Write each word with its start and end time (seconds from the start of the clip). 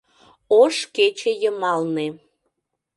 ОШ 0.61 0.75
КЕЧЕ 0.95 1.31
ЙЫМАЛНЕ 1.47 2.07